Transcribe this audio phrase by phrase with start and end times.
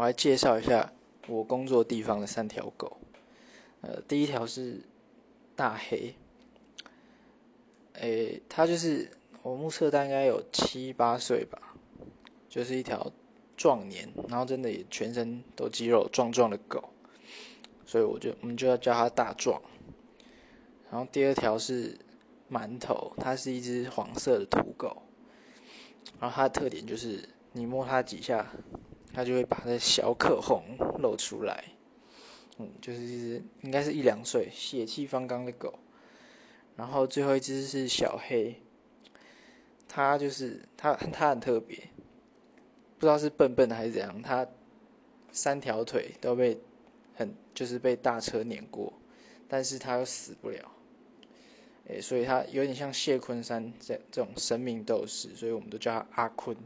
[0.00, 0.90] 我来介绍一下
[1.28, 2.96] 我工作地方的三条狗。
[3.82, 4.80] 呃，第一条是
[5.54, 6.14] 大黑，
[7.92, 9.10] 诶，它就是
[9.42, 11.76] 我目测大概有七八岁吧，
[12.48, 13.12] 就是一条
[13.58, 16.82] 壮年，然后真的也全身都肌肉壮壮的狗，
[17.84, 19.60] 所以我就我们就要叫它大壮。
[20.90, 21.98] 然后第二条是
[22.50, 25.02] 馒头，它是一只黄色的土狗，
[26.18, 28.50] 然后它的特点就是你摸它几下。
[29.20, 30.62] 他就会把它的小口红
[30.98, 31.62] 露出来，
[32.56, 35.78] 嗯，就是一只应该是一两岁、血气方刚的狗。
[36.74, 38.62] 然后最后一只是小黑，
[39.86, 41.76] 它就是它它很特别，
[42.96, 44.46] 不知道是笨笨的还是怎样，它
[45.30, 46.58] 三条腿都被
[47.14, 48.90] 很就是被大车碾过，
[49.46, 50.72] 但是它又死不了，
[51.88, 56.56] 诶，所以它有点像谢坤山这这种神明斗士，所以我们都叫它阿坤。